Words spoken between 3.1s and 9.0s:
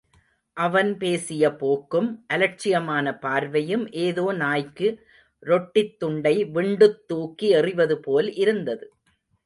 பார்வையும் ஏதோ நாய்க்கு ரொட்டித் துண்டை விண்டுத் தூக்கி எறிவது போல் இருந்தது.